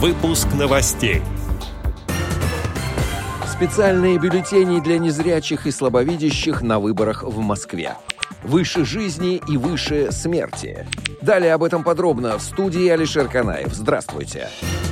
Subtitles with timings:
[0.00, 1.22] Выпуск новостей.
[3.44, 7.96] Специальные бюллетени для незрячих и слабовидящих на выборах в Москве.
[8.44, 10.86] Выше жизни и выше смерти.
[11.20, 13.74] Далее об этом подробно в студии Алишер Канаев.
[13.74, 14.48] Здравствуйте.
[14.60, 14.87] Здравствуйте.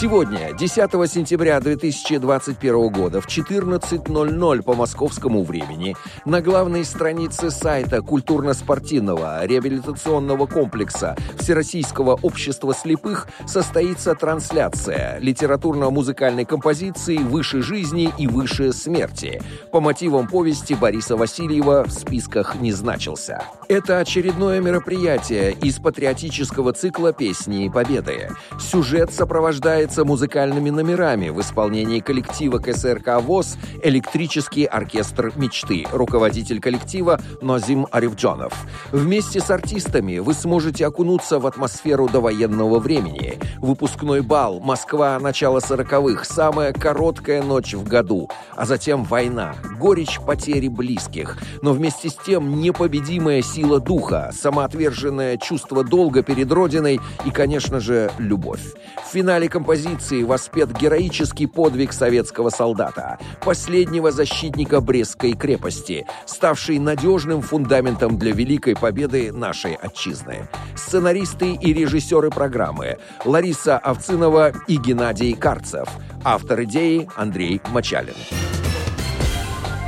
[0.00, 0.76] Сегодня, 10
[1.12, 5.94] сентября 2021 года в 14.00 по московскому времени
[6.24, 17.60] на главной странице сайта культурно-спортивного реабилитационного комплекса Всероссийского общества слепых состоится трансляция литературно-музыкальной композиции «Выше
[17.60, 23.42] жизни и выше смерти» по мотивам повести Бориса Васильева в списках не значился.
[23.68, 28.30] Это очередное мероприятие из патриотического цикла «Песни и победы».
[28.58, 37.20] Сюжет сопровождает является музыкальными номерами в исполнении коллектива КСРК ВОЗ «Электрический оркестр мечты», руководитель коллектива
[37.42, 38.52] Нозим Аревджонов.
[38.92, 43.38] Вместе с артистами вы сможете окунуться в атмосферу довоенного времени.
[43.58, 50.68] Выпускной бал, Москва, начало сороковых, самая короткая ночь в году, а затем война, горечь потери
[50.68, 57.80] близких, но вместе с тем непобедимая сила духа, самоотверженное чувство долга перед Родиной и, конечно
[57.80, 58.62] же, любовь.
[59.04, 67.40] В финале композиции позиции воспет героический подвиг советского солдата, последнего защитника Брестской крепости, ставший надежным
[67.40, 70.48] фундаментом для великой победы нашей отчизны.
[70.76, 75.88] Сценаристы и режиссеры программы Лариса Овцинова и Геннадий Карцев.
[76.24, 78.59] Автор идеи Андрей Мочалин.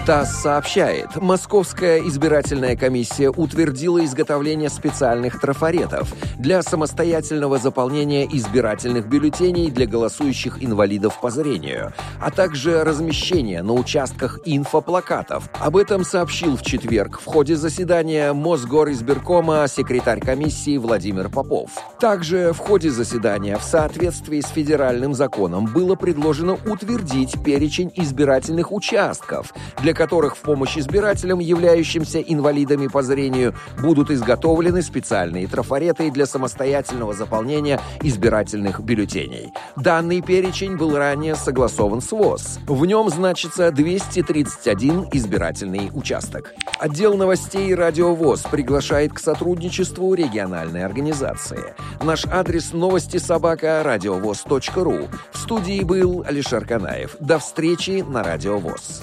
[0.06, 9.86] ТАСС сообщает, Московская избирательная комиссия утвердила изготовление специальных трафаретов для самостоятельного заполнения избирательных бюллетеней для
[9.86, 15.48] голосующих инвалидов по зрению, а также размещение на участках инфоплакатов.
[15.61, 21.70] Об этом сообщил в четверг в ходе заседания Мосгоризбиркома секретарь комиссии Владимир Попов.
[22.00, 29.55] Также в ходе заседания в соответствии с федеральным законом было предложено утвердить перечень избирательных участков
[29.80, 36.24] для для которых в помощь избирателям, являющимся инвалидами по зрению, будут изготовлены специальные трафареты для
[36.24, 39.52] самостоятельного заполнения избирательных бюллетеней.
[39.77, 42.58] Данный перечень был ранее согласован с ВОЗ.
[42.67, 46.55] В нем значится 231 избирательный участок.
[46.78, 51.74] Отдел новостей «Радио ВОЗ» приглашает к сотрудничеству региональной организации.
[52.02, 55.08] Наш адрес новости собака радиовоз.ру.
[55.33, 57.14] В студии был Алишер Канаев.
[57.20, 59.02] До встречи на Радио ВОЗ.